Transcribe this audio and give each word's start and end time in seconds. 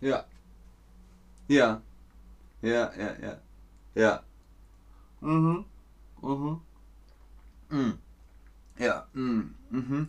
Ja. 0.00 0.24
Ja. 1.48 1.80
Ja, 2.62 2.92
ja, 2.96 3.16
ja. 3.22 3.38
Ja. 3.94 4.22
Mhm. 5.20 5.64
Mhm. 6.22 6.60
Mhm. 7.70 7.98
Ja. 8.78 9.06
Mhm. 9.14 9.54
Mhm. 9.70 10.06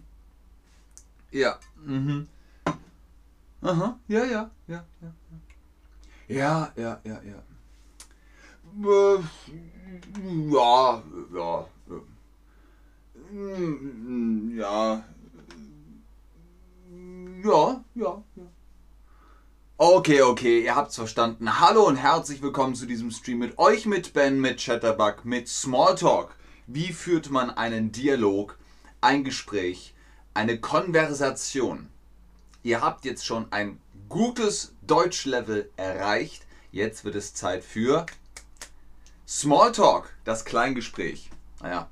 Ja. 1.32 1.60
Mhm. 1.86 2.28
Aha. 3.62 4.00
Ja, 4.08 4.26
ja. 4.26 4.52
Ja, 4.68 4.84
ja. 5.02 5.14
Ja, 6.28 6.74
ja, 6.76 7.00
ja, 7.04 7.22
ja. 7.24 7.44
Ja, 10.52 11.04
ja. 11.34 11.70
Mm, 13.32 14.58
Ja. 14.58 15.04
Ja, 17.44 17.84
ja, 17.94 18.24
ja. 18.36 18.57
Okay, 19.80 20.24
okay, 20.24 20.64
ihr 20.64 20.76
habt's 20.76 20.96
verstanden. 20.96 21.60
Hallo 21.60 21.86
und 21.86 21.98
herzlich 21.98 22.42
willkommen 22.42 22.74
zu 22.74 22.88
diesem 22.88 23.12
Stream 23.12 23.38
mit 23.38 23.60
euch, 23.60 23.86
mit 23.86 24.12
Ben, 24.12 24.42
mit 24.42 24.60
Chatterbug, 24.60 25.24
mit 25.24 25.48
Smalltalk. 25.48 26.34
Wie 26.66 26.92
führt 26.92 27.30
man 27.30 27.52
einen 27.52 27.92
Dialog, 27.92 28.58
ein 29.02 29.24
Gespräch, 29.24 29.94
eine 30.34 30.60
Konversation? 30.60 31.90
Ihr 32.64 32.82
habt 32.82 33.06
jetzt 33.06 33.24
schon 33.24 33.52
ein 33.52 33.80
gutes 34.10 34.74
Deutschlevel 34.82 35.70
erreicht. 35.78 36.48
Jetzt 36.72 37.06
wird 37.06 37.14
es 37.14 37.36
Zeit 37.36 37.64
für 37.64 38.08
Smalltalk, 39.28 40.12
das 40.24 40.44
Kleingespräch. 40.44 41.30
Naja, 41.62 41.88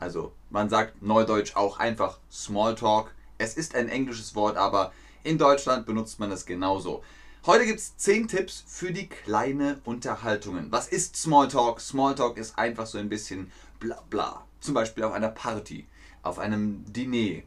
also 0.00 0.32
man 0.50 0.68
sagt 0.68 1.00
neudeutsch 1.00 1.54
auch 1.54 1.78
einfach 1.78 2.18
Smalltalk. 2.32 3.14
Es 3.38 3.54
ist 3.54 3.76
ein 3.76 3.88
englisches 3.88 4.34
Wort, 4.34 4.56
aber 4.56 4.92
in 5.22 5.38
Deutschland 5.38 5.86
benutzt 5.86 6.18
man 6.18 6.32
es 6.32 6.46
genauso. 6.46 7.02
Heute 7.46 7.66
gibt 7.66 7.80
es 7.80 7.96
10 7.96 8.28
Tipps 8.28 8.64
für 8.66 8.92
die 8.92 9.08
kleine 9.08 9.80
Unterhaltungen. 9.84 10.70
Was 10.70 10.88
ist 10.88 11.16
Smalltalk? 11.16 11.80
Smalltalk 11.80 12.36
ist 12.36 12.58
einfach 12.58 12.86
so 12.86 12.98
ein 12.98 13.08
bisschen 13.08 13.50
bla 13.78 14.02
bla. 14.10 14.44
Zum 14.60 14.74
Beispiel 14.74 15.04
auf 15.04 15.12
einer 15.12 15.30
Party, 15.30 15.86
auf 16.22 16.38
einem 16.38 16.84
Diner, 16.92 17.42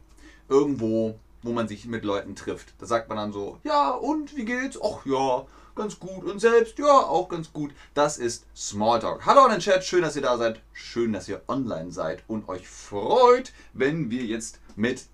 irgendwo, 0.48 1.18
wo 1.42 1.52
man 1.52 1.68
sich 1.68 1.86
mit 1.86 2.04
Leuten 2.04 2.34
trifft. 2.34 2.74
Da 2.78 2.86
sagt 2.86 3.08
man 3.08 3.18
dann 3.18 3.32
so, 3.32 3.58
ja 3.62 3.90
und 3.90 4.36
wie 4.36 4.44
geht's? 4.44 4.78
Ach 4.82 5.06
ja, 5.06 5.46
ganz 5.74 5.98
gut. 5.98 6.24
Und 6.24 6.40
selbst, 6.40 6.78
ja, 6.78 6.86
auch 6.86 7.28
ganz 7.28 7.52
gut. 7.52 7.72
Das 7.94 8.18
ist 8.18 8.46
Smalltalk. 8.56 9.24
Hallo 9.26 9.44
in 9.46 9.52
den 9.52 9.60
Chat, 9.60 9.84
schön, 9.84 10.02
dass 10.02 10.16
ihr 10.16 10.22
da 10.22 10.36
seid. 10.36 10.60
Schön, 10.72 11.12
dass 11.12 11.28
ihr 11.28 11.42
online 11.48 11.92
seid 11.92 12.24
und 12.26 12.48
euch 12.48 12.68
freut, 12.68 13.52
wenn 13.72 14.10
wir 14.10 14.24
jetzt 14.24 14.60
mit 14.76 15.06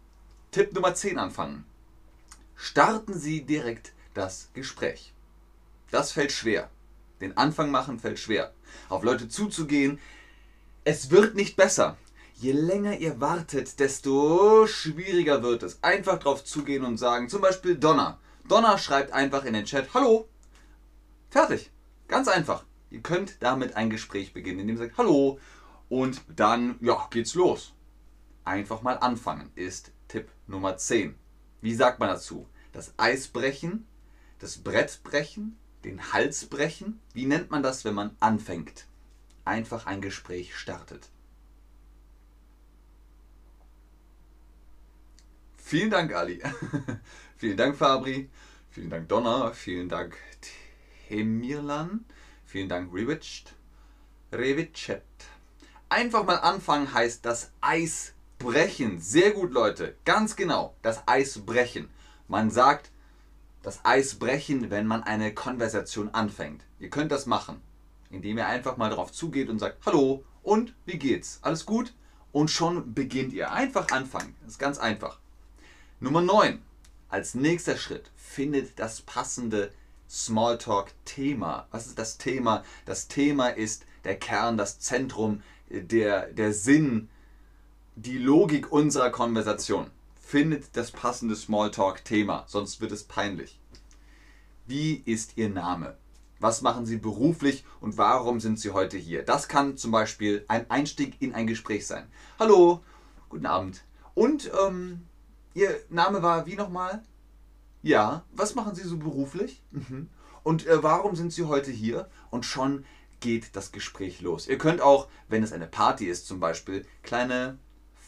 Tipp 0.52 0.72
Nummer 0.74 0.94
10 0.94 1.18
anfangen. 1.18 1.64
Starten 2.62 3.18
Sie 3.18 3.40
direkt 3.40 3.94
das 4.12 4.50
Gespräch. 4.52 5.14
Das 5.90 6.12
fällt 6.12 6.30
schwer. 6.30 6.68
Den 7.22 7.34
Anfang 7.38 7.70
machen 7.70 7.98
fällt 7.98 8.18
schwer. 8.18 8.52
Auf 8.90 9.02
Leute 9.02 9.30
zuzugehen, 9.30 9.98
es 10.84 11.10
wird 11.10 11.34
nicht 11.34 11.56
besser. 11.56 11.96
Je 12.34 12.52
länger 12.52 12.98
ihr 12.98 13.18
wartet, 13.18 13.80
desto 13.80 14.66
schwieriger 14.66 15.42
wird 15.42 15.62
es. 15.62 15.82
Einfach 15.82 16.18
drauf 16.18 16.44
zugehen 16.44 16.84
und 16.84 16.98
sagen, 16.98 17.30
zum 17.30 17.40
Beispiel 17.40 17.76
Donna. 17.76 18.20
Donna 18.46 18.76
schreibt 18.76 19.12
einfach 19.12 19.46
in 19.46 19.54
den 19.54 19.64
Chat, 19.64 19.94
hallo. 19.94 20.28
Fertig. 21.30 21.70
Ganz 22.08 22.28
einfach. 22.28 22.66
Ihr 22.90 23.00
könnt 23.00 23.42
damit 23.42 23.74
ein 23.74 23.88
Gespräch 23.88 24.34
beginnen, 24.34 24.60
indem 24.60 24.76
ihr 24.76 24.82
sagt, 24.84 24.98
hallo. 24.98 25.38
Und 25.88 26.20
dann, 26.28 26.76
ja, 26.82 27.08
geht's 27.10 27.34
los. 27.34 27.72
Einfach 28.44 28.82
mal 28.82 28.98
anfangen 28.98 29.50
ist 29.54 29.92
Tipp 30.08 30.28
Nummer 30.46 30.76
10. 30.76 31.19
Wie 31.60 31.74
sagt 31.74 31.98
man 32.00 32.08
dazu? 32.08 32.48
Das 32.72 32.94
Eis 32.96 33.28
brechen, 33.28 33.86
das 34.38 34.58
Brett 34.58 35.00
brechen, 35.02 35.58
den 35.84 36.12
Hals 36.12 36.46
brechen. 36.46 37.00
Wie 37.12 37.26
nennt 37.26 37.50
man 37.50 37.62
das, 37.62 37.84
wenn 37.84 37.94
man 37.94 38.16
anfängt? 38.20 38.86
Einfach 39.44 39.86
ein 39.86 40.00
Gespräch 40.00 40.56
startet. 40.56 41.08
Vielen 45.56 45.90
Dank, 45.90 46.12
Ali. 46.12 46.42
vielen 47.36 47.56
Dank, 47.56 47.76
Fabri. 47.76 48.28
Vielen 48.70 48.90
Dank, 48.90 49.08
Donna. 49.08 49.52
Vielen 49.52 49.88
Dank, 49.88 50.16
Temirlan. 51.08 52.04
Vielen 52.44 52.68
Dank, 52.68 52.92
Rewitched. 52.92 53.54
Rewitchet. 54.32 55.02
Einfach 55.88 56.24
mal 56.24 56.36
anfangen 56.36 56.92
heißt 56.92 57.24
das 57.24 57.52
Eis 57.60 58.14
brechen. 58.40 59.00
Sehr 59.00 59.30
gut, 59.30 59.52
Leute. 59.52 59.94
Ganz 60.04 60.34
genau. 60.34 60.74
Das 60.82 61.06
Eis 61.06 61.38
brechen. 61.38 61.88
Man 62.26 62.50
sagt 62.50 62.90
das 63.62 63.84
Eis 63.84 64.16
brechen, 64.16 64.70
wenn 64.70 64.86
man 64.86 65.04
eine 65.04 65.32
Konversation 65.32 66.08
anfängt. 66.08 66.64
Ihr 66.80 66.90
könnt 66.90 67.12
das 67.12 67.26
machen, 67.26 67.60
indem 68.10 68.38
ihr 68.38 68.48
einfach 68.48 68.76
mal 68.76 68.90
drauf 68.90 69.12
zugeht 69.12 69.48
und 69.48 69.58
sagt, 69.58 69.84
hallo 69.86 70.24
und 70.42 70.74
wie 70.86 70.98
geht's? 70.98 71.38
Alles 71.42 71.66
gut? 71.66 71.92
Und 72.32 72.50
schon 72.50 72.94
beginnt 72.94 73.32
ihr. 73.32 73.52
Einfach 73.52 73.90
anfangen. 73.92 74.34
Das 74.40 74.52
ist 74.52 74.58
ganz 74.58 74.78
einfach. 74.78 75.20
Nummer 76.00 76.22
9. 76.22 76.62
Als 77.10 77.34
nächster 77.34 77.76
Schritt 77.76 78.10
findet 78.16 78.78
das 78.78 79.02
passende 79.02 79.70
Smalltalk-Thema. 80.08 81.66
Was 81.70 81.88
ist 81.88 81.98
das 81.98 82.16
Thema? 82.16 82.64
Das 82.86 83.08
Thema 83.08 83.48
ist 83.48 83.84
der 84.04 84.16
Kern, 84.18 84.56
das 84.56 84.80
Zentrum, 84.80 85.42
der, 85.68 86.32
der 86.32 86.54
Sinn, 86.54 87.09
die 88.02 88.16
Logik 88.16 88.72
unserer 88.72 89.10
Konversation. 89.10 89.90
Findet 90.18 90.74
das 90.74 90.90
passende 90.90 91.36
Smalltalk-Thema, 91.36 92.44
sonst 92.46 92.80
wird 92.80 92.92
es 92.92 93.04
peinlich. 93.04 93.60
Wie 94.66 95.02
ist 95.04 95.36
Ihr 95.36 95.50
Name? 95.50 95.98
Was 96.38 96.62
machen 96.62 96.86
Sie 96.86 96.96
beruflich 96.96 97.62
und 97.82 97.98
warum 97.98 98.40
sind 98.40 98.58
Sie 98.58 98.70
heute 98.70 98.96
hier? 98.96 99.22
Das 99.22 99.48
kann 99.48 99.76
zum 99.76 99.90
Beispiel 99.90 100.46
ein 100.48 100.70
Einstieg 100.70 101.20
in 101.20 101.34
ein 101.34 101.46
Gespräch 101.46 101.86
sein. 101.86 102.06
Hallo, 102.38 102.80
guten 103.28 103.44
Abend. 103.44 103.84
Und 104.14 104.50
ähm, 104.66 105.02
Ihr 105.52 105.78
Name 105.90 106.22
war 106.22 106.46
wie 106.46 106.54
nochmal? 106.54 107.02
Ja, 107.82 108.24
was 108.32 108.54
machen 108.54 108.74
Sie 108.74 108.84
so 108.84 108.96
beruflich? 108.96 109.62
Mhm. 109.72 110.08
Und 110.42 110.66
äh, 110.66 110.82
warum 110.82 111.16
sind 111.16 111.34
Sie 111.34 111.44
heute 111.44 111.70
hier? 111.70 112.08
Und 112.30 112.46
schon 112.46 112.86
geht 113.18 113.56
das 113.56 113.72
Gespräch 113.72 114.22
los. 114.22 114.48
Ihr 114.48 114.56
könnt 114.56 114.80
auch, 114.80 115.08
wenn 115.28 115.42
es 115.42 115.52
eine 115.52 115.66
Party 115.66 116.06
ist 116.06 116.26
zum 116.26 116.40
Beispiel, 116.40 116.86
kleine 117.02 117.58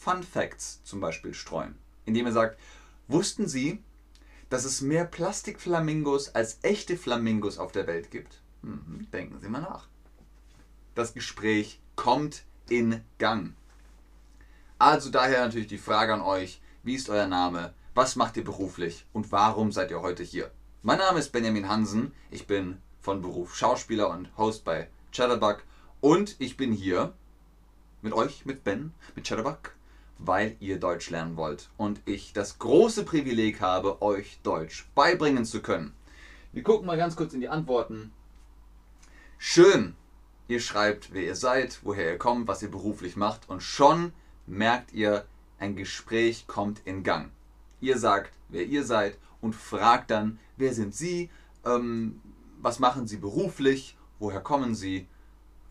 Fun 0.03 0.21
Facts 0.21 0.83
zum 0.83 0.99
Beispiel 0.99 1.33
streuen. 1.33 1.75
Indem 2.05 2.25
ihr 2.25 2.33
sagt, 2.33 2.59
wussten 3.07 3.47
Sie, 3.47 3.81
dass 4.49 4.65
es 4.65 4.81
mehr 4.81 5.05
Plastikflamingos 5.05 6.35
als 6.35 6.59
echte 6.61 6.97
Flamingos 6.97 7.57
auf 7.57 7.71
der 7.71 7.87
Welt 7.87 8.11
gibt? 8.11 8.41
Mhm. 8.63 9.07
Denken 9.13 9.39
Sie 9.39 9.47
mal 9.47 9.61
nach. 9.61 9.87
Das 10.93 11.13
Gespräch 11.13 11.79
kommt 11.95 12.43
in 12.67 13.01
Gang. 13.17 13.55
Also 14.77 15.09
daher 15.09 15.45
natürlich 15.45 15.67
die 15.67 15.77
Frage 15.77 16.13
an 16.13 16.21
euch, 16.21 16.61
wie 16.83 16.95
ist 16.95 17.09
euer 17.09 17.27
Name? 17.27 17.73
Was 17.95 18.17
macht 18.17 18.35
ihr 18.35 18.43
beruflich? 18.43 19.05
Und 19.13 19.31
warum 19.31 19.71
seid 19.71 19.89
ihr 19.89 20.01
heute 20.01 20.23
hier? 20.23 20.51
Mein 20.81 20.97
Name 20.97 21.19
ist 21.19 21.31
Benjamin 21.31 21.69
Hansen. 21.69 22.11
Ich 22.29 22.45
bin 22.45 22.81
von 22.99 23.21
Beruf 23.21 23.55
Schauspieler 23.55 24.09
und 24.09 24.35
Host 24.37 24.65
bei 24.65 24.89
Chatterbug. 25.13 25.63
Und 26.01 26.35
ich 26.39 26.57
bin 26.57 26.73
hier 26.73 27.13
mit 28.01 28.11
euch, 28.11 28.45
mit 28.45 28.65
Ben, 28.65 28.93
mit 29.15 29.25
Chatterbug, 29.25 29.73
weil 30.17 30.55
ihr 30.59 30.79
Deutsch 30.79 31.09
lernen 31.09 31.37
wollt. 31.37 31.69
Und 31.77 32.01
ich 32.05 32.33
das 32.33 32.59
große 32.59 33.03
Privileg 33.03 33.61
habe, 33.61 34.01
euch 34.01 34.39
Deutsch 34.43 34.87
beibringen 34.95 35.45
zu 35.45 35.61
können. 35.61 35.93
Wir 36.51 36.63
gucken 36.63 36.85
mal 36.85 36.97
ganz 36.97 37.15
kurz 37.15 37.33
in 37.33 37.41
die 37.41 37.49
Antworten. 37.49 38.11
Schön. 39.37 39.95
Ihr 40.47 40.59
schreibt, 40.59 41.13
wer 41.13 41.23
ihr 41.23 41.35
seid, 41.35 41.79
woher 41.83 42.11
ihr 42.11 42.17
kommt, 42.17 42.47
was 42.47 42.61
ihr 42.61 42.71
beruflich 42.71 43.15
macht. 43.15 43.49
Und 43.49 43.63
schon 43.63 44.13
merkt 44.45 44.93
ihr, 44.93 45.25
ein 45.59 45.75
Gespräch 45.75 46.47
kommt 46.47 46.81
in 46.85 47.03
Gang. 47.03 47.31
Ihr 47.81 47.97
sagt, 47.97 48.33
wer 48.49 48.65
ihr 48.65 48.83
seid 48.83 49.17
und 49.41 49.55
fragt 49.55 50.11
dann, 50.11 50.39
wer 50.57 50.73
sind 50.73 50.93
Sie, 50.93 51.29
ähm, 51.65 52.21
was 52.61 52.79
machen 52.79 53.07
Sie 53.07 53.17
beruflich, 53.17 53.97
woher 54.19 54.41
kommen 54.41 54.75
Sie, 54.75 55.07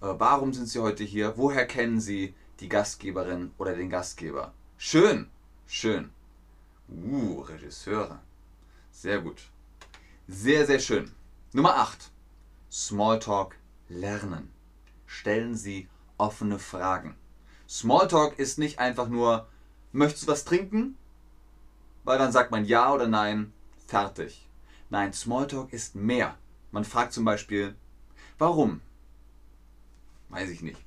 äh, 0.00 0.14
warum 0.19 0.52
sind 0.52 0.66
Sie 0.66 0.78
heute 0.78 1.05
hier, 1.05 1.34
woher 1.37 1.66
kennen 1.66 2.00
Sie 2.00 2.34
die 2.62 2.69
Gastgeberin 2.69 3.53
oder 3.59 3.75
den 3.75 3.91
Gastgeber. 3.91 4.55
Schön, 4.79 5.29
schön. 5.67 6.11
Uh, 6.88 7.41
Regisseure. 7.41 8.20
Sehr 8.93 9.20
gut. 9.20 9.50
Sehr, 10.29 10.64
sehr 10.67 10.79
schön. 10.79 11.11
Nummer 11.53 11.76
8. 11.76 12.11
Smalltalk 12.70 13.56
lernen. 13.88 14.50
Stellen 15.06 15.56
Sie 15.56 15.88
offene 16.19 16.59
Fragen. 16.59 17.17
Smalltalk 17.69 18.38
ist 18.38 18.59
nicht 18.59 18.79
einfach 18.79 19.09
nur, 19.09 19.49
möchtest 19.91 20.29
du 20.29 20.32
was 20.32 20.44
trinken? 20.44 20.97
Weil 22.05 22.19
dann 22.19 22.32
sagt 22.32 22.53
man 22.53 22.64
ja 22.64 22.93
oder 22.93 23.09
nein, 23.09 23.53
fertig. 23.88 24.49
Nein, 24.88 25.12
Smalltalk 25.12 25.73
ist 25.73 25.97
mehr. 25.97 26.38
Man 26.70 26.85
fragt 26.85 27.12
zum 27.12 27.25
Beispiel, 27.25 27.75
warum? 28.38 28.81
Weiß 30.29 30.49
ich 30.49 30.62
nicht. 30.62 30.82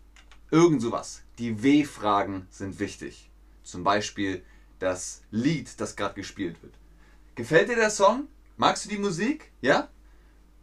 Irgend 0.51 0.81
sowas. 0.81 1.24
Die 1.39 1.63
W-Fragen 1.63 2.47
sind 2.50 2.80
wichtig. 2.80 3.30
Zum 3.63 3.83
Beispiel 3.83 4.44
das 4.80 5.21
Lied, 5.31 5.80
das 5.80 5.95
gerade 5.95 6.15
gespielt 6.15 6.62
wird. 6.62 6.74
Gefällt 7.36 7.69
dir 7.69 7.75
der 7.75 7.89
Song? 7.89 8.27
Magst 8.57 8.86
du 8.86 8.89
die 8.89 8.97
Musik? 8.97 9.51
Ja? 9.62 9.89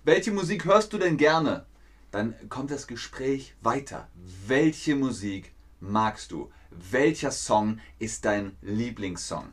welche 0.05 0.33
Musik 0.33 0.65
hörst 0.65 0.93
du 0.93 0.99
denn 0.99 1.17
gerne? 1.17 1.65
Dann 2.11 2.35
kommt 2.49 2.71
das 2.71 2.87
Gespräch 2.87 3.55
weiter. 3.63 4.09
Welche 4.47 4.97
Musik 4.97 5.53
magst 5.81 6.33
du? 6.33 6.51
Welcher 6.71 7.31
Song 7.31 7.81
ist 7.99 8.25
dein 8.25 8.57
Lieblingssong? 8.63 9.49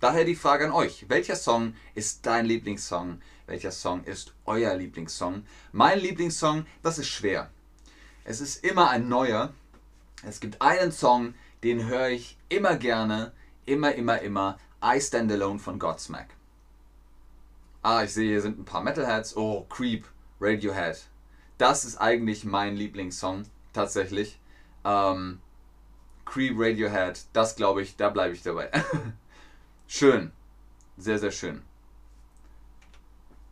Daher 0.00 0.24
die 0.24 0.36
Frage 0.36 0.66
an 0.66 0.72
euch. 0.72 1.06
Welcher 1.08 1.34
Song 1.34 1.74
ist 1.94 2.24
dein 2.24 2.46
Lieblingssong? 2.46 3.20
Welcher 3.46 3.72
Song 3.72 4.04
ist 4.04 4.34
euer 4.44 4.74
Lieblingssong? 4.74 5.42
Mein 5.72 5.98
Lieblingssong, 5.98 6.66
das 6.82 6.98
ist 6.98 7.08
schwer. 7.08 7.50
Es 8.24 8.40
ist 8.40 8.64
immer 8.64 8.90
ein 8.90 9.08
neuer. 9.08 9.52
Es 10.24 10.40
gibt 10.40 10.60
einen 10.60 10.92
Song, 10.92 11.34
den 11.62 11.86
höre 11.86 12.08
ich 12.08 12.36
immer 12.48 12.76
gerne, 12.76 13.32
immer, 13.66 13.94
immer, 13.94 14.20
immer. 14.20 14.58
I 14.82 15.00
Stand 15.00 15.30
Alone 15.32 15.58
von 15.58 15.78
Godsmack. 15.78 16.28
Ah, 17.82 18.02
ich 18.04 18.12
sehe, 18.12 18.30
hier 18.30 18.42
sind 18.42 18.58
ein 18.58 18.64
paar 18.64 18.82
Metalheads. 18.82 19.36
Oh, 19.36 19.64
Creep, 19.68 20.06
Radiohead. 20.40 21.08
Das 21.56 21.84
ist 21.84 21.96
eigentlich 21.96 22.44
mein 22.44 22.76
Lieblingssong, 22.76 23.44
tatsächlich. 23.72 24.40
Ähm, 24.84 25.40
Creep, 26.24 26.54
Radiohead, 26.56 27.26
das 27.32 27.56
glaube 27.56 27.82
ich, 27.82 27.96
da 27.96 28.10
bleibe 28.10 28.34
ich 28.34 28.42
dabei. 28.42 28.70
schön. 29.86 30.32
Sehr, 30.96 31.18
sehr 31.18 31.30
schön. 31.30 31.62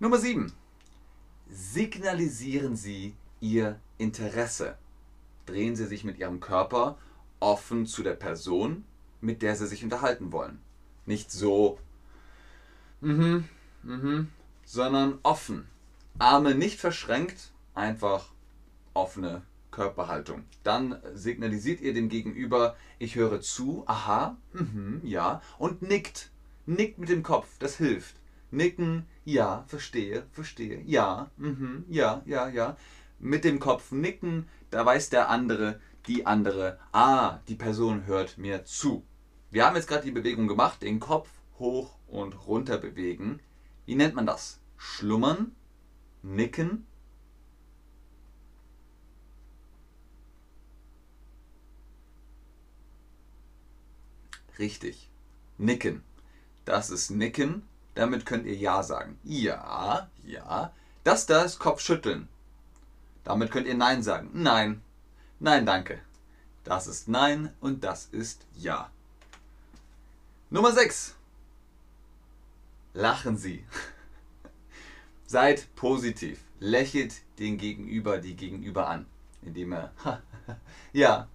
Nummer 0.00 0.19
7. 0.19 0.52
Signalisieren 1.48 2.76
Sie 2.76 3.14
Ihr 3.40 3.80
Interesse. 3.98 4.76
Drehen 5.46 5.76
Sie 5.76 5.87
sich 5.87 6.04
mit 6.04 6.19
Ihrem 6.19 6.40
Körper 6.40 6.98
offen 7.40 7.87
zu 7.87 8.02
der 8.02 8.14
Person, 8.14 8.84
mit 9.20 9.43
der 9.43 9.56
Sie 9.56 9.66
sich 9.66 9.84
unterhalten 9.84 10.32
wollen. 10.32 10.60
Nicht 11.06 11.31
so, 11.31 11.78
mhm, 13.00 13.44
mhm, 13.82 14.28
sondern 14.64 15.19
offen. 15.22 15.66
Arme 16.19 16.54
nicht 16.54 16.81
verschränkt, 16.81 17.52
einfach 17.75 18.31
offene 18.94 19.43
Körperhaltung. 19.70 20.44
Dann 20.64 21.00
signalisiert 21.14 21.81
ihr 21.81 21.93
dem 21.93 22.08
Gegenüber, 22.08 22.76
ich 22.98 23.14
höre 23.14 23.40
zu, 23.40 23.84
aha, 23.87 24.37
mhm, 24.52 25.00
ja, 25.04 25.43
und 25.58 25.82
nickt. 25.82 26.31
Nickt 26.64 26.98
mit 26.98 27.10
dem 27.10 27.22
Kopf, 27.22 27.46
das 27.58 27.76
hilft. 27.76 28.16
Nicken, 28.50 29.06
ja, 29.25 29.64
verstehe, 29.66 30.25
verstehe, 30.32 30.81
ja, 30.87 31.31
mhm, 31.37 31.84
ja, 31.88 32.22
ja, 32.25 32.48
ja. 32.48 32.76
Mit 33.19 33.44
dem 33.44 33.60
Kopf 33.60 33.93
nicken, 33.93 34.48
da 34.76 34.84
weiß 34.84 35.11
der 35.11 35.31
andere, 35.31 35.81
die 36.06 36.26
andere, 36.26 36.78
ah, 36.93 37.38
die 37.49 37.55
Person 37.55 38.06
hört 38.06 38.38
mir 38.38 38.64
zu. 38.64 39.05
Wir 39.50 39.64
haben 39.64 39.76
jetzt 39.76 39.88
gerade 39.88 40.05
die 40.05 40.11
Bewegung 40.11 40.49
gemacht, 40.49 40.82
den 40.82 41.00
Kopf 41.00 41.31
hoch 41.58 41.96
und 42.06 42.46
runter 42.46 42.78
bewegen. 42.78 43.40
Wie 43.87 43.94
nennt 43.94 44.14
man 44.14 44.26
das? 44.26 44.61
Schlummern? 44.76 45.56
Nicken? 46.23 46.87
Richtig. 54.58 55.11
Nicken. 55.58 56.02
Das 56.64 56.90
ist 56.90 57.11
Nicken 57.11 57.62
damit 57.96 58.26
könnt 58.26 58.46
ihr 58.46 58.55
Ja 58.55 58.82
sagen. 58.82 59.19
Ja, 59.25 60.08
ja. 60.25 60.72
Das 61.02 61.26
da 61.26 61.43
ist 61.43 61.58
Kopfschütteln. 61.58 62.29
Damit 63.26 63.50
könnt 63.50 63.67
ihr 63.67 63.75
Nein 63.75 64.05
sagen. 64.05 64.31
Nein. 64.34 64.82
Nein, 65.40 65.67
danke. 65.67 66.00
Das 66.62 66.87
ist 66.87 67.08
Nein 67.08 67.52
und 67.61 67.82
das 67.82 68.06
ist 68.06 68.46
Ja. 68.55 68.93
Nummer 70.49 70.70
6. 70.70 71.17
Lachen 72.94 73.37
Sie. 73.37 73.64
Seid 75.26 75.75
positiv. 75.75 76.40
Lächelt 76.61 77.14
den 77.40 77.58
Gegenüber, 77.58 78.19
die 78.19 78.37
Gegenüber 78.37 78.87
an. 78.87 79.06
Indem 79.43 79.72
er, 79.72 79.93
ja, 80.93 81.26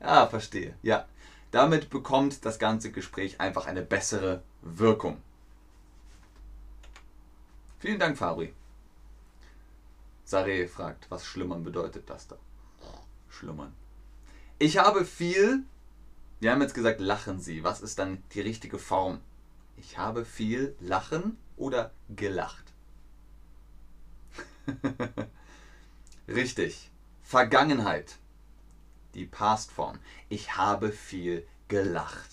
ja, 0.00 0.26
verstehe, 0.26 0.74
ja. 0.82 1.06
Damit 1.52 1.90
bekommt 1.90 2.44
das 2.44 2.58
ganze 2.58 2.90
Gespräch 2.90 3.40
einfach 3.40 3.66
eine 3.66 3.82
bessere 3.82 4.42
Wirkung. 4.62 5.22
Vielen 7.78 8.00
Dank, 8.00 8.18
Fabri. 8.18 8.52
Sare 10.24 10.66
fragt, 10.68 11.10
was 11.10 11.26
Schlummern 11.26 11.64
bedeutet 11.64 12.08
das 12.08 12.28
da? 12.28 12.36
Schlummern. 13.28 13.72
Ich 14.58 14.78
habe 14.78 15.04
viel. 15.04 15.64
Wir 16.40 16.52
haben 16.52 16.62
jetzt 16.62 16.74
gesagt, 16.74 17.00
lachen 17.00 17.40
Sie. 17.40 17.64
Was 17.64 17.80
ist 17.80 17.98
dann 17.98 18.22
die 18.32 18.40
richtige 18.40 18.78
Form? 18.78 19.20
Ich 19.76 19.98
habe 19.98 20.24
viel 20.24 20.74
lachen 20.80 21.36
oder 21.56 21.92
gelacht. 22.08 22.72
Richtig. 26.28 26.90
Vergangenheit. 27.22 28.16
Die 29.14 29.26
Pastform. 29.26 29.98
Ich 30.28 30.56
habe 30.56 30.90
viel 30.92 31.46
gelacht. 31.68 32.30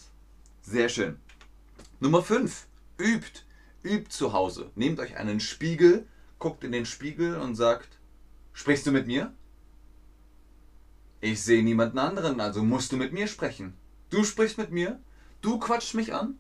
Sehr 0.62 0.90
schön. 0.90 1.20
Nummer 2.00 2.22
5. 2.24 2.68
Übt. 2.98 3.42
Übt 3.84 4.10
zu 4.10 4.34
Hause. 4.34 4.72
Nehmt 4.76 5.00
euch 5.00 5.18
einen 5.18 5.40
Spiegel, 5.40 6.08
guckt 6.42 6.66
in 6.66 6.74
den 6.74 6.86
Spiegel 6.86 7.38
und 7.38 7.56
sagt, 7.56 8.00
sprichst 8.52 8.86
du 8.88 8.92
mit 8.92 9.08
mir? 9.08 9.34
Ich 11.22 11.42
sehe 11.44 11.64
niemanden 11.64 12.00
anderen, 12.00 12.42
also 12.42 12.64
musst 12.64 12.92
du 12.92 12.98
mit 12.98 13.14
mir 13.14 13.28
sprechen. 13.28 13.78
Du 14.10 14.26
sprichst 14.26 14.58
mit 14.58 14.72
mir? 14.72 15.00
Du 15.42 15.60
quatschst 15.60 15.94
mich 15.94 16.14
an? 16.14 16.40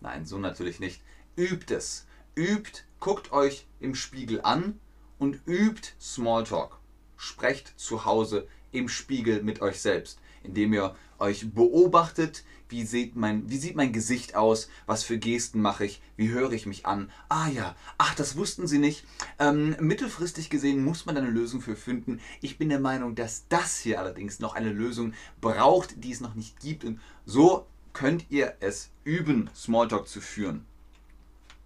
Nein, 0.00 0.24
so 0.24 0.38
natürlich 0.38 0.78
nicht. 0.80 1.02
Übt 1.36 1.74
es. 1.74 2.06
Übt, 2.36 2.84
guckt 3.00 3.32
euch 3.32 3.66
im 3.80 3.96
Spiegel 3.96 4.40
an 4.42 4.78
und 5.18 5.40
übt 5.46 5.90
Smalltalk. 6.00 6.78
Sprecht 7.16 7.78
zu 7.78 8.04
Hause 8.04 8.46
im 8.70 8.88
Spiegel 8.88 9.42
mit 9.42 9.60
euch 9.60 9.80
selbst, 9.80 10.20
indem 10.44 10.72
ihr 10.72 10.94
euch 11.18 11.52
beobachtet, 11.52 12.44
wie 12.72 12.84
sieht, 12.84 13.14
mein, 13.14 13.48
wie 13.48 13.58
sieht 13.58 13.76
mein 13.76 13.92
Gesicht 13.92 14.34
aus, 14.34 14.68
was 14.86 15.04
für 15.04 15.18
Gesten 15.18 15.60
mache 15.60 15.84
ich, 15.84 16.02
wie 16.16 16.30
höre 16.30 16.52
ich 16.52 16.66
mich 16.66 16.86
an. 16.86 17.10
Ah 17.28 17.48
ja, 17.48 17.76
ach, 17.98 18.14
das 18.14 18.36
wussten 18.36 18.66
Sie 18.66 18.78
nicht. 18.78 19.04
Ähm, 19.38 19.76
mittelfristig 19.78 20.50
gesehen 20.50 20.84
muss 20.84 21.06
man 21.06 21.16
eine 21.16 21.30
Lösung 21.30 21.60
für 21.60 21.76
finden. 21.76 22.20
Ich 22.40 22.58
bin 22.58 22.70
der 22.70 22.80
Meinung, 22.80 23.14
dass 23.14 23.46
das 23.48 23.78
hier 23.78 24.00
allerdings 24.00 24.40
noch 24.40 24.54
eine 24.54 24.72
Lösung 24.72 25.12
braucht, 25.40 26.02
die 26.02 26.10
es 26.10 26.20
noch 26.20 26.34
nicht 26.34 26.58
gibt. 26.60 26.84
Und 26.84 27.00
so 27.26 27.66
könnt 27.92 28.26
ihr 28.30 28.54
es 28.60 28.90
üben, 29.04 29.50
Smalltalk 29.54 30.08
zu 30.08 30.20
führen. 30.20 30.64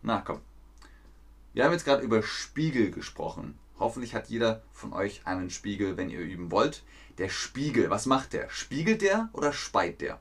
Na 0.02 0.20
komm. 0.20 0.40
Wir 1.54 1.64
haben 1.64 1.72
jetzt 1.72 1.84
gerade 1.84 2.02
über 2.02 2.22
Spiegel 2.22 2.90
gesprochen. 2.90 3.58
Hoffentlich 3.78 4.14
hat 4.14 4.28
jeder 4.28 4.62
von 4.72 4.92
euch 4.92 5.26
einen 5.26 5.50
Spiegel, 5.50 5.96
wenn 5.96 6.10
ihr 6.10 6.20
üben 6.20 6.50
wollt. 6.50 6.82
Der 7.18 7.28
Spiegel, 7.28 7.90
was 7.90 8.06
macht 8.06 8.32
der? 8.32 8.50
Spiegelt 8.50 9.02
der 9.02 9.30
oder 9.32 9.52
speit 9.52 10.00
der? 10.00 10.20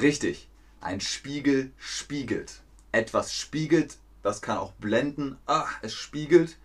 Richtig, 0.00 0.48
ein 0.80 1.00
Spiegel 1.00 1.72
spiegelt. 1.76 2.62
Etwas 2.92 3.34
spiegelt, 3.34 3.98
das 4.22 4.40
kann 4.40 4.58
auch 4.58 4.72
blenden, 4.72 5.36
ach, 5.46 5.78
es 5.82 5.94
spiegelt, 5.94 6.56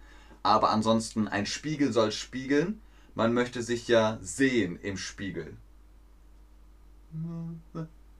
aber 0.43 0.69
ansonsten 0.69 1.27
ein 1.27 1.45
Spiegel 1.45 1.91
soll 1.91 2.11
spiegeln. 2.11 2.81
Man 3.13 3.33
möchte 3.33 3.61
sich 3.61 3.87
ja 3.87 4.19
sehen 4.21 4.79
im 4.81 4.97
Spiegel. 4.97 5.55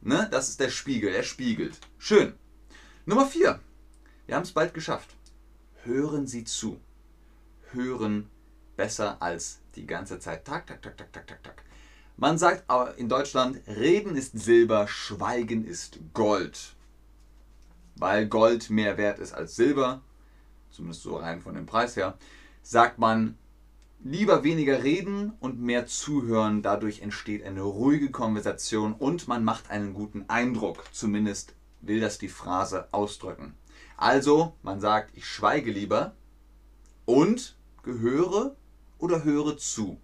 Ne? 0.01 0.27
Das 0.31 0.49
ist 0.49 0.59
der 0.59 0.69
Spiegel, 0.69 1.13
er 1.13 1.23
spiegelt. 1.23 1.79
Schön. 1.97 2.33
Nummer 3.05 3.25
4. 3.25 3.59
Wir 4.25 4.35
haben 4.35 4.43
es 4.43 4.51
bald 4.51 4.73
geschafft. 4.73 5.15
Hören 5.83 6.27
Sie 6.27 6.43
zu. 6.43 6.79
Hören 7.71 8.29
besser 8.75 9.21
als 9.21 9.59
die 9.75 9.85
ganze 9.85 10.19
Zeit. 10.19 10.45
Tak, 10.45 10.65
tak, 10.67 10.81
tak, 10.81 10.97
tak, 10.97 11.11
tak, 11.11 11.27
tak, 11.27 11.43
tak. 11.43 11.63
Man 12.17 12.37
sagt 12.37 12.63
aber 12.69 12.97
in 12.97 13.09
Deutschland, 13.09 13.59
Reden 13.67 14.15
ist 14.15 14.39
Silber, 14.39 14.87
Schweigen 14.87 15.65
ist 15.65 15.99
Gold. 16.13 16.73
Weil 17.97 18.27
Gold 18.27 18.69
mehr 18.69 18.97
wert 18.97 19.19
ist 19.19 19.33
als 19.33 19.55
Silber, 19.57 20.01
zumindest 20.71 21.03
so 21.03 21.17
rein 21.17 21.41
von 21.41 21.55
dem 21.55 21.65
Preis 21.65 21.97
her, 21.97 22.17
sagt 22.61 22.99
man 22.99 23.37
lieber 24.01 24.43
weniger 24.45 24.83
reden 24.83 25.33
und 25.41 25.59
mehr 25.59 25.87
zuhören. 25.87 26.61
Dadurch 26.61 27.01
entsteht 27.01 27.43
eine 27.43 27.63
ruhige 27.63 28.11
Konversation 28.11 28.93
und 28.93 29.27
man 29.27 29.43
macht 29.43 29.69
einen 29.69 29.93
guten 29.93 30.25
Eindruck. 30.29 30.85
Zumindest 30.93 31.53
will 31.81 31.99
das 31.99 32.17
die 32.17 32.29
Phrase 32.29 32.87
ausdrücken. 32.93 33.55
Also, 33.97 34.53
man 34.61 34.79
sagt, 34.79 35.17
ich 35.17 35.25
schweige 35.25 35.71
lieber 35.71 36.13
und 37.05 37.57
gehöre 37.83 38.55
oder 38.99 39.23
höre 39.23 39.57
zu. 39.57 39.99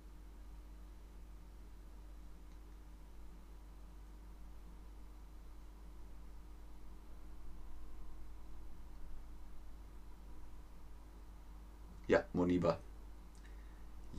Ja, 12.11 12.25
Moniba. 12.33 12.77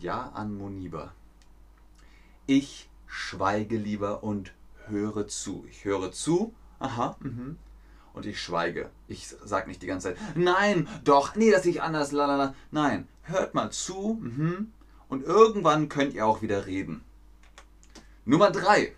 Ja 0.00 0.30
an 0.30 0.56
Moniba. 0.56 1.12
Ich 2.46 2.88
schweige 3.06 3.76
lieber 3.76 4.24
und 4.24 4.54
höre 4.86 5.28
zu. 5.28 5.66
Ich 5.68 5.84
höre 5.84 6.10
zu, 6.10 6.54
aha, 6.78 7.16
mhm, 7.20 7.58
und 8.14 8.24
ich 8.24 8.40
schweige. 8.40 8.88
Ich 9.08 9.26
sage 9.26 9.68
nicht 9.68 9.82
die 9.82 9.88
ganze 9.88 10.14
Zeit, 10.14 10.36
nein, 10.36 10.88
doch, 11.04 11.36
nee, 11.36 11.50
das 11.50 11.64
sehe 11.64 11.72
ich 11.72 11.82
anders, 11.82 12.12
lalala. 12.12 12.54
Nein, 12.70 13.06
hört 13.24 13.52
mal 13.52 13.70
zu, 13.70 14.18
mhm, 14.22 14.72
und 15.10 15.24
irgendwann 15.24 15.90
könnt 15.90 16.14
ihr 16.14 16.26
auch 16.26 16.40
wieder 16.40 16.64
reden. 16.64 17.04
Nummer 18.24 18.50
3, 18.50 18.94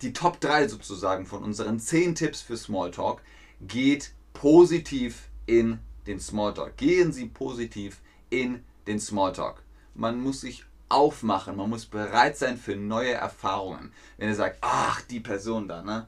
die 0.00 0.14
Top 0.14 0.40
3 0.40 0.68
sozusagen 0.68 1.26
von 1.26 1.44
unseren 1.44 1.78
10 1.78 2.14
Tipps 2.14 2.40
für 2.40 2.56
Smalltalk, 2.56 3.20
geht 3.60 4.14
positiv 4.32 5.28
in 5.44 5.80
den 6.06 6.18
Smalltalk. 6.18 6.78
Gehen 6.78 7.12
Sie 7.12 7.26
positiv 7.26 8.00
in 8.32 8.64
den 8.86 8.98
Smalltalk. 8.98 9.62
Man 9.94 10.20
muss 10.20 10.40
sich 10.40 10.64
aufmachen, 10.88 11.56
man 11.56 11.70
muss 11.70 11.86
bereit 11.86 12.36
sein 12.36 12.56
für 12.56 12.74
neue 12.76 13.12
Erfahrungen. 13.12 13.92
Wenn 14.16 14.28
ihr 14.28 14.34
sagt, 14.34 14.58
ach, 14.62 15.02
die 15.02 15.20
Person 15.20 15.68
da, 15.68 15.82
ne? 15.82 16.06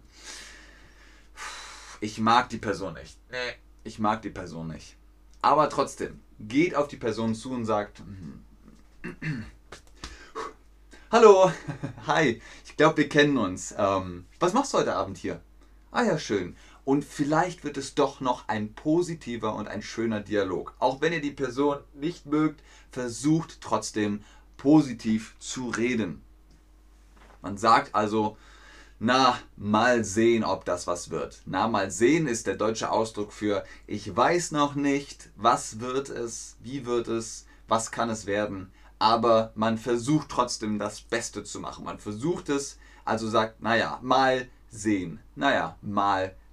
Ich 2.01 2.19
mag 2.19 2.49
die 2.49 2.59
Person 2.59 2.95
nicht. 2.95 3.19
Nee, 3.31 3.55
ich 3.85 3.99
mag 3.99 4.23
die 4.23 4.31
Person 4.31 4.69
nicht. 4.69 4.97
Aber 5.43 5.69
trotzdem, 5.69 6.21
geht 6.41 6.75
auf 6.75 6.89
die 6.89 6.97
Person 6.97 7.35
zu 7.35 7.53
und 7.53 7.67
sagt, 7.67 8.03
Hallo, 11.11 11.53
hi, 12.07 12.41
ich 12.65 12.77
glaube, 12.77 12.97
wir 12.97 13.09
kennen 13.09 13.37
uns. 13.37 13.75
Ähm, 13.77 14.27
was 14.41 14.53
machst 14.53 14.73
du 14.73 14.79
heute 14.79 14.97
Abend 14.97 15.19
hier? 15.19 15.41
Ah 15.93 16.03
ja, 16.03 16.19
schön. 16.19 16.57
Und 16.85 17.05
vielleicht 17.05 17.65
wird 17.65 17.79
es 17.79 17.95
doch 17.95 18.21
noch 18.21 18.49
ein 18.49 18.75
positiver 18.75 19.55
und 19.55 19.69
ein 19.69 19.83
schöner 19.83 20.21
Dialog. 20.21 20.75
Auch 20.79 21.01
wenn 21.01 21.15
ihr 21.15 21.23
die 21.23 21.31
Person 21.31 21.79
nicht 21.95 22.27
mögt, 22.27 22.63
versucht 22.91 23.61
trotzdem 23.63 24.23
positiv 24.59 25.35
zu 25.39 25.71
reden. 25.71 26.23
Man 27.41 27.57
sagt 27.57 27.95
also, 27.95 28.37
na, 28.99 29.39
mal 29.57 30.05
sehen, 30.05 30.45
ob 30.45 30.65
das 30.65 30.87
was 30.87 31.11
wird. 31.11 31.43
Na, 31.47 31.69
mal 31.69 31.91
sehen 31.91 32.27
ist 32.27 32.47
der 32.47 32.57
deutsche 32.57 32.91
Ausdruck 32.91 33.33
für 33.33 33.65
ich 33.87 34.15
weiß 34.15 34.53
noch 34.53 34.75
nicht, 34.75 35.31
was 35.37 35.81
wird 35.81 36.11
es, 36.11 36.57
wie 36.61 36.87
wird 36.87 37.09
es, 37.09 37.47
was 37.67 37.91
kann 37.91 38.11
es 38.11 38.27
werden. 38.27 38.71
Aber 38.99 39.53
man 39.55 39.79
versucht 39.79 40.29
trotzdem 40.29 40.79
das 40.79 41.01
Beste 41.01 41.45
zu 41.45 41.61
machen. 41.61 41.85
Man 41.85 41.99
versucht 41.99 42.49
es, 42.51 42.79
also 43.05 43.29
sagt, 43.29 43.61
naja, 43.63 43.99
mal 44.03 44.49
sehen. 44.71 45.19
Naja, 45.35 45.77
mal 45.83 46.29
sehen. 46.29 46.44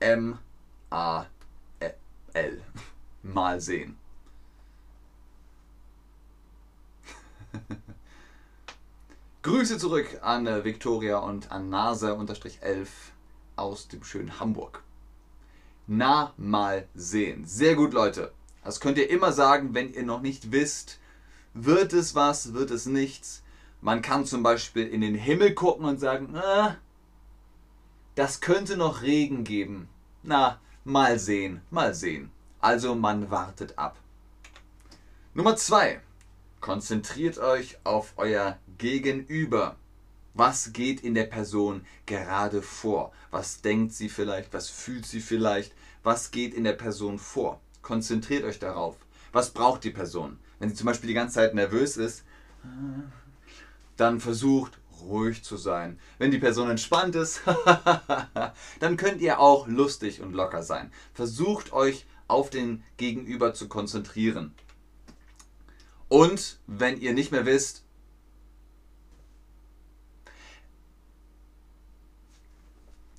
M-A-L. 0.00 1.28
Mal 3.22 3.60
sehen. 3.60 3.96
Grüße 9.42 9.78
zurück 9.78 10.18
an 10.22 10.46
äh, 10.46 10.64
Victoria 10.64 11.18
und 11.18 11.52
an 11.52 11.68
Nase-11 11.70 12.88
aus 13.56 13.88
dem 13.88 14.02
schönen 14.04 14.40
Hamburg. 14.40 14.82
Na, 15.86 16.32
mal 16.36 16.88
sehen. 16.94 17.44
Sehr 17.44 17.74
gut, 17.74 17.92
Leute. 17.92 18.32
Das 18.64 18.80
könnt 18.80 18.96
ihr 18.98 19.10
immer 19.10 19.32
sagen, 19.32 19.74
wenn 19.74 19.92
ihr 19.92 20.02
noch 20.02 20.22
nicht 20.22 20.50
wisst, 20.50 20.98
wird 21.52 21.92
es 21.92 22.14
was, 22.14 22.54
wird 22.54 22.70
es 22.70 22.86
nichts. 22.86 23.42
Man 23.82 24.00
kann 24.00 24.24
zum 24.24 24.42
Beispiel 24.42 24.86
in 24.86 25.02
den 25.02 25.14
Himmel 25.14 25.52
gucken 25.52 25.84
und 25.84 26.00
sagen, 26.00 26.34
ah, 26.36 26.76
das 28.14 28.40
könnte 28.40 28.76
noch 28.76 29.02
Regen 29.02 29.44
geben. 29.44 29.88
Na, 30.22 30.60
mal 30.84 31.18
sehen, 31.18 31.60
mal 31.70 31.94
sehen. 31.94 32.30
Also 32.60 32.94
man 32.94 33.30
wartet 33.30 33.78
ab. 33.78 33.98
Nummer 35.34 35.56
zwei. 35.56 36.00
Konzentriert 36.60 37.38
euch 37.38 37.76
auf 37.84 38.14
euer 38.16 38.58
Gegenüber. 38.78 39.76
Was 40.32 40.72
geht 40.72 41.02
in 41.02 41.14
der 41.14 41.24
Person 41.24 41.84
gerade 42.06 42.62
vor? 42.62 43.12
Was 43.30 43.60
denkt 43.60 43.92
sie 43.92 44.08
vielleicht? 44.08 44.52
Was 44.54 44.68
fühlt 44.70 45.06
sie 45.06 45.20
vielleicht? 45.20 45.72
Was 46.02 46.30
geht 46.30 46.54
in 46.54 46.64
der 46.64 46.72
Person 46.72 47.18
vor? 47.18 47.60
Konzentriert 47.82 48.44
euch 48.44 48.58
darauf. 48.58 48.96
Was 49.32 49.50
braucht 49.50 49.84
die 49.84 49.90
Person? 49.90 50.38
Wenn 50.58 50.68
sie 50.70 50.74
zum 50.74 50.86
Beispiel 50.86 51.08
die 51.08 51.14
ganze 51.14 51.34
Zeit 51.34 51.54
nervös 51.54 51.96
ist, 51.96 52.24
dann 53.96 54.20
versucht 54.20 54.78
ruhig 55.04 55.44
zu 55.44 55.56
sein. 55.56 55.98
Wenn 56.18 56.30
die 56.30 56.38
Person 56.38 56.70
entspannt 56.70 57.14
ist, 57.14 57.42
dann 58.80 58.96
könnt 58.96 59.20
ihr 59.20 59.40
auch 59.40 59.66
lustig 59.66 60.20
und 60.20 60.32
locker 60.32 60.62
sein. 60.62 60.92
Versucht 61.12 61.72
euch 61.72 62.06
auf 62.28 62.50
den 62.50 62.82
Gegenüber 62.96 63.54
zu 63.54 63.68
konzentrieren. 63.68 64.54
Und 66.08 66.58
wenn 66.66 67.00
ihr 67.00 67.12
nicht 67.12 67.32
mehr 67.32 67.46
wisst, 67.46 67.84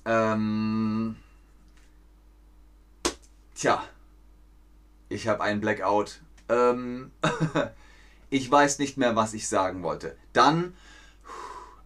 ähm, 0.04 1.16
tja, 3.54 3.82
ich 5.08 5.28
habe 5.28 5.42
einen 5.42 5.60
Blackout. 5.60 6.20
Ähm, 6.48 7.10
ich 8.30 8.50
weiß 8.50 8.78
nicht 8.78 8.96
mehr, 8.96 9.16
was 9.16 9.34
ich 9.34 9.48
sagen 9.48 9.82
wollte. 9.82 10.16
Dann 10.32 10.74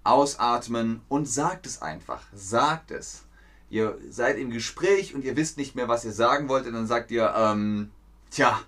ausatmen 0.05 1.03
und 1.09 1.29
sagt 1.29 1.67
es 1.67 1.83
einfach. 1.83 2.23
Sagt 2.35 2.91
es. 2.91 3.25
Ihr 3.69 3.99
seid 4.09 4.39
im 4.39 4.51
Gespräch 4.51 5.15
und 5.15 5.25
ihr 5.25 5.37
wisst 5.37 5.57
nicht 5.57 5.75
mehr, 5.75 5.89
was 5.89 6.05
ihr 6.05 6.13
sagen 6.13 6.49
wollt. 6.49 6.67
Und 6.67 6.73
dann 6.73 6.87
sagt 6.87 7.11
ihr, 7.11 7.33
ähm, 7.37 7.91
tja, 8.31 8.61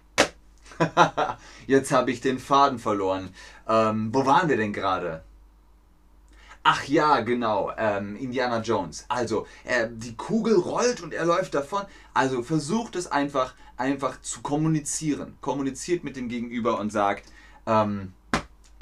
Jetzt 1.67 1.93
habe 1.93 2.11
ich 2.11 2.21
den 2.21 2.39
Faden 2.39 2.79
verloren. 2.79 3.35
Ähm, 3.69 4.11
wo 4.13 4.27
waren 4.27 4.49
wir 4.49 4.57
denn 4.57 4.73
gerade? 4.73 5.23
Ach 6.65 6.85
ja, 6.85 7.21
genau, 7.21 7.73
ähm, 7.77 8.17
Indiana 8.17 8.61
Jones. 8.61 9.05
Also, 9.09 9.47
äh, 9.65 9.89
die 9.91 10.17
Kugel 10.17 10.55
rollt 10.55 11.03
und 11.03 11.13
er 11.13 11.25
läuft 11.25 11.55
davon. 11.55 11.83
Also 12.15 12.43
versucht 12.43 12.95
es 12.95 13.11
einfach, 13.11 13.55
einfach 13.77 14.21
zu 14.21 14.43
kommunizieren. 14.43 15.37
Kommuniziert 15.41 16.05
mit 16.05 16.17
dem 16.17 16.29
Gegenüber 16.29 16.79
und 16.79 16.91
sagt, 16.91 17.25
ähm, 17.67 18.13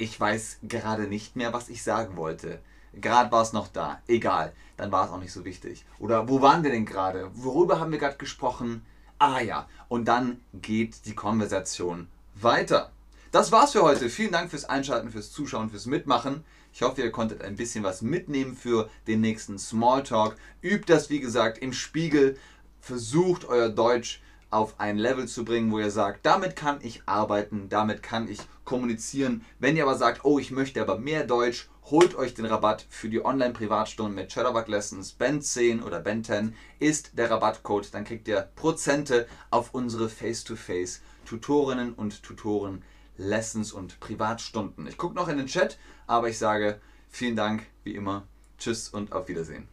ich 0.01 0.19
weiß 0.19 0.57
gerade 0.63 1.03
nicht 1.03 1.35
mehr, 1.35 1.53
was 1.53 1.69
ich 1.69 1.83
sagen 1.83 2.17
wollte. 2.17 2.59
Gerade 2.93 3.31
war 3.31 3.43
es 3.43 3.53
noch 3.53 3.67
da. 3.67 4.01
Egal, 4.07 4.51
dann 4.75 4.91
war 4.91 5.05
es 5.05 5.11
auch 5.11 5.19
nicht 5.19 5.31
so 5.31 5.45
wichtig. 5.45 5.85
Oder 5.99 6.27
wo 6.27 6.41
waren 6.41 6.63
wir 6.63 6.71
denn 6.71 6.87
gerade? 6.87 7.29
Worüber 7.35 7.79
haben 7.79 7.91
wir 7.91 7.99
gerade 7.99 8.17
gesprochen? 8.17 8.83
Ah 9.19 9.41
ja, 9.41 9.69
und 9.89 10.05
dann 10.05 10.41
geht 10.53 11.05
die 11.05 11.13
Konversation 11.13 12.07
weiter. 12.33 12.91
Das 13.31 13.51
war's 13.51 13.73
für 13.73 13.83
heute. 13.83 14.09
Vielen 14.09 14.31
Dank 14.31 14.49
fürs 14.49 14.65
Einschalten, 14.65 15.11
fürs 15.11 15.31
Zuschauen, 15.31 15.69
fürs 15.69 15.85
Mitmachen. 15.85 16.43
Ich 16.73 16.81
hoffe, 16.81 17.01
ihr 17.03 17.11
konntet 17.11 17.43
ein 17.43 17.55
bisschen 17.55 17.83
was 17.83 18.01
mitnehmen 18.01 18.55
für 18.55 18.89
den 19.05 19.21
nächsten 19.21 19.59
Smalltalk. 19.59 20.35
Übt 20.63 20.91
das, 20.91 21.11
wie 21.11 21.19
gesagt, 21.19 21.59
im 21.59 21.73
Spiegel. 21.73 22.37
Versucht 22.79 23.45
euer 23.45 23.69
Deutsch 23.69 24.19
auf 24.51 24.79
ein 24.79 24.97
Level 24.97 25.27
zu 25.27 25.43
bringen, 25.43 25.71
wo 25.71 25.79
ihr 25.79 25.89
sagt, 25.89 26.25
damit 26.25 26.55
kann 26.55 26.79
ich 26.81 27.01
arbeiten, 27.07 27.69
damit 27.69 28.03
kann 28.03 28.27
ich 28.27 28.39
kommunizieren. 28.65 29.43
Wenn 29.59 29.75
ihr 29.75 29.83
aber 29.83 29.95
sagt, 29.95 30.23
oh, 30.23 30.37
ich 30.37 30.51
möchte 30.51 30.81
aber 30.81 30.99
mehr 30.99 31.25
Deutsch, 31.25 31.69
holt 31.85 32.15
euch 32.15 32.33
den 32.33 32.45
Rabatt 32.45 32.85
für 32.89 33.09
die 33.09 33.23
Online-Privatstunden 33.23 34.13
mit 34.13 34.31
Chatterbug 34.31 34.67
Lessons. 34.67 35.15
Ben10 35.19 35.83
oder 35.83 35.99
Ben10 36.01 36.53
ist 36.79 37.17
der 37.17 37.31
Rabattcode. 37.31 37.93
Dann 37.93 38.03
kriegt 38.03 38.27
ihr 38.27 38.49
Prozente 38.55 39.27
auf 39.49 39.73
unsere 39.73 40.09
Face-to-Face 40.09 41.01
Tutorinnen 41.25 41.93
und 41.93 42.23
Tutoren 42.23 42.83
Lessons 43.17 43.71
und 43.71 43.99
Privatstunden. 43.99 44.87
Ich 44.87 44.97
gucke 44.97 45.15
noch 45.15 45.27
in 45.27 45.37
den 45.37 45.47
Chat, 45.47 45.77
aber 46.07 46.29
ich 46.29 46.37
sage 46.37 46.79
vielen 47.09 47.35
Dank, 47.35 47.65
wie 47.83 47.95
immer. 47.95 48.27
Tschüss 48.57 48.89
und 48.89 49.11
auf 49.11 49.27
Wiedersehen. 49.27 49.67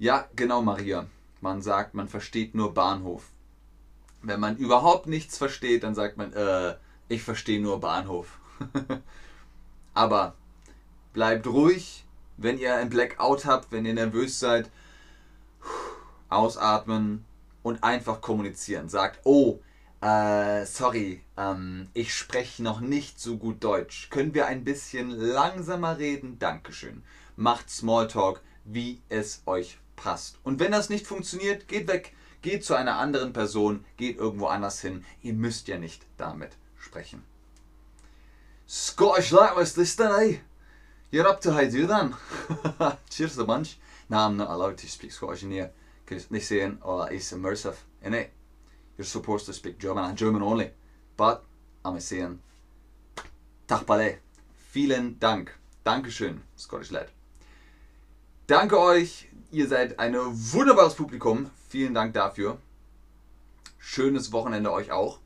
Ja, 0.00 0.26
genau, 0.34 0.62
Maria. 0.62 1.04
Man 1.42 1.60
sagt, 1.60 1.92
man 1.92 2.08
versteht 2.08 2.54
nur 2.54 2.72
Bahnhof. 2.72 3.28
Wenn 4.22 4.40
man 4.40 4.56
überhaupt 4.56 5.06
nichts 5.06 5.36
versteht, 5.36 5.82
dann 5.82 5.94
sagt 5.94 6.16
man, 6.16 6.32
äh, 6.32 6.76
ich 7.08 7.22
verstehe 7.22 7.60
nur 7.60 7.80
Bahnhof. 7.80 8.38
Aber 9.94 10.36
bleibt 11.12 11.46
ruhig, 11.46 12.06
wenn 12.38 12.56
ihr 12.56 12.76
ein 12.76 12.88
Blackout 12.88 13.44
habt, 13.44 13.72
wenn 13.72 13.84
ihr 13.84 13.92
nervös 13.92 14.40
seid. 14.40 14.70
Ausatmen 16.30 17.26
und 17.62 17.84
einfach 17.84 18.22
kommunizieren. 18.22 18.88
Sagt, 18.88 19.20
oh, 19.24 19.58
äh, 20.00 20.64
sorry, 20.64 21.22
ähm, 21.36 21.90
ich 21.92 22.14
spreche 22.14 22.62
noch 22.62 22.80
nicht 22.80 23.20
so 23.20 23.36
gut 23.36 23.62
Deutsch. 23.62 24.08
Können 24.08 24.32
wir 24.32 24.46
ein 24.46 24.64
bisschen 24.64 25.10
langsamer 25.10 25.98
reden? 25.98 26.38
Dankeschön. 26.38 27.02
Macht 27.36 27.68
Smalltalk, 27.68 28.40
wie 28.64 29.02
es 29.10 29.42
euch 29.44 29.76
passt. 30.00 30.38
Und 30.42 30.58
wenn 30.58 30.72
das 30.72 30.88
nicht 30.88 31.06
funktioniert, 31.06 31.68
geht 31.68 31.86
weg. 31.86 32.14
Geht 32.42 32.64
zu 32.64 32.74
einer 32.74 32.96
anderen 32.96 33.32
Person, 33.34 33.84
geht 33.98 34.16
irgendwo 34.16 34.46
anders 34.46 34.80
hin. 34.80 35.04
Ihr 35.22 35.34
müsst 35.34 35.68
ja 35.68 35.78
nicht 35.78 36.06
damit 36.16 36.52
sprechen. 36.78 37.22
Scottish 38.66 39.30
that 39.30 39.56
was 39.56 39.74
this 39.74 39.98
eh? 40.00 40.38
You're 41.12 41.28
up 41.28 41.40
to 41.42 41.52
how 41.52 41.64
do 41.64 41.86
then. 41.86 42.14
Cheers 43.10 43.38
a 43.38 43.44
bunch. 43.44 43.78
Nah, 44.08 44.26
I'm 44.26 44.36
not 44.36 44.48
allowed 44.48 44.78
to 44.78 44.86
speak 44.86 45.12
Scottish 45.12 45.42
in 45.42 45.50
here 45.50 45.70
because 46.04 46.26
they 46.26 46.40
saying, 46.40 46.78
oh, 46.82 47.02
it's 47.02 47.32
immersive, 47.32 47.76
innit? 48.02 48.28
You're 48.96 49.04
supposed 49.04 49.46
to 49.46 49.52
speak 49.52 49.78
German 49.78 50.04
and 50.04 50.16
German 50.16 50.42
only. 50.42 50.70
But 51.16 51.44
I'm 51.84 52.00
saying, 52.00 52.38
Tachpale. 53.68 54.18
Vielen 54.72 55.18
Dank. 55.18 55.50
Dankeschön, 55.84 56.40
Scottish 56.56 56.92
Lad. 56.92 57.08
Danke 58.50 58.80
euch. 58.80 59.28
Ihr 59.52 59.68
seid 59.68 60.00
ein 60.00 60.12
wunderbares 60.16 60.96
Publikum. 60.96 61.52
Vielen 61.68 61.94
Dank 61.94 62.14
dafür. 62.14 62.58
Schönes 63.78 64.32
Wochenende 64.32 64.72
euch 64.72 64.90
auch. 64.90 65.20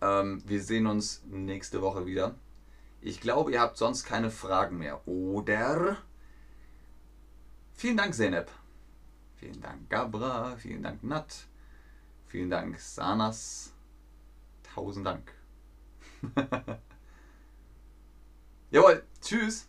Ähm, 0.00 0.42
wir 0.46 0.62
sehen 0.62 0.86
uns 0.86 1.22
nächste 1.26 1.82
Woche 1.82 2.06
wieder. 2.06 2.34
Ich 3.02 3.20
glaube, 3.20 3.52
ihr 3.52 3.60
habt 3.60 3.76
sonst 3.76 4.04
keine 4.04 4.30
Fragen 4.30 4.78
mehr, 4.78 5.06
oder? 5.06 5.98
Vielen 7.74 7.98
Dank, 7.98 8.14
Zeynep. 8.14 8.50
Vielen 9.36 9.60
Dank, 9.60 9.90
Gabra. 9.90 10.56
Vielen 10.56 10.82
Dank, 10.82 11.04
Nat. 11.04 11.44
Vielen 12.26 12.48
Dank, 12.48 12.80
Sanas. 12.80 13.74
Tausend 14.62 15.04
Dank. 15.04 15.30
Jawohl, 18.70 19.04
tschüss. 19.20 19.68